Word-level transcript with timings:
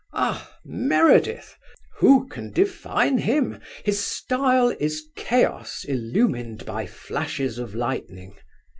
Ah! 0.13 0.57
Meredith! 0.65 1.55
Who 1.97 2.27
can 2.27 2.51
define 2.51 3.19
him? 3.19 3.59
His 3.85 4.03
style 4.03 4.69
is 4.79 5.03
chaos 5.15 5.83
illumined 5.87 6.65
by 6.65 6.87
flashes 6.87 7.59
of 7.59 7.75
lightning. 7.75 8.33